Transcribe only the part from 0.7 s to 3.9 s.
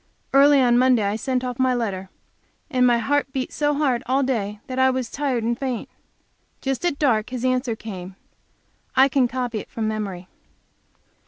Monday I sent off my letter; and my heart beat so